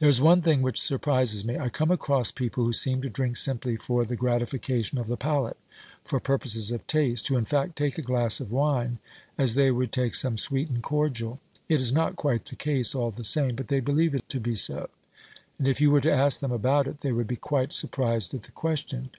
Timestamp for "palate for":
5.16-6.18